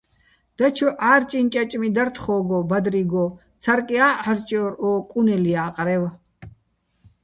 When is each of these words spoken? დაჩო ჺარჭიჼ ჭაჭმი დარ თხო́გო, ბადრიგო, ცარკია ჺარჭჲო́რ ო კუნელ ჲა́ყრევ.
დაჩო 0.57 0.87
ჺარჭიჼ 1.01 1.39
ჭაჭმი 1.53 1.89
დარ 1.95 2.09
თხო́გო, 2.15 2.57
ბადრიგო, 2.69 3.25
ცარკია 3.61 4.07
ჺარჭჲო́რ 4.23 4.71
ო 4.87 4.89
კუნელ 5.09 5.43
ჲა́ყრევ. 5.53 6.03